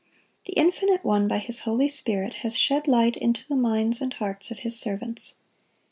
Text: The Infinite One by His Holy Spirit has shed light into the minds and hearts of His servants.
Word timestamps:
The 0.47 0.53
Infinite 0.53 1.03
One 1.03 1.27
by 1.27 1.37
His 1.37 1.59
Holy 1.59 1.87
Spirit 1.87 2.33
has 2.41 2.57
shed 2.57 2.87
light 2.87 3.15
into 3.15 3.47
the 3.47 3.55
minds 3.55 4.01
and 4.01 4.11
hearts 4.13 4.49
of 4.49 4.57
His 4.65 4.75
servants. 4.75 5.35